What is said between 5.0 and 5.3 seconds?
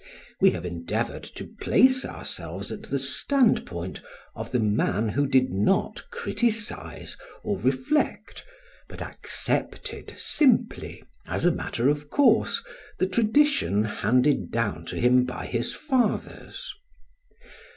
who